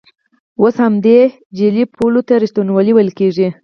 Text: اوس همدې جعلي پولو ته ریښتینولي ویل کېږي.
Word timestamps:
اوس 0.61 0.75
همدې 0.85 1.19
جعلي 1.57 1.83
پولو 1.95 2.21
ته 2.27 2.33
ریښتینولي 2.43 2.91
ویل 2.93 3.11
کېږي. 3.19 3.47